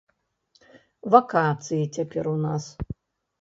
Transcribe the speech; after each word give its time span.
Вакацыі 1.15 1.91
цяпер 1.99 2.23
у 2.33 2.35
нас. 2.47 2.63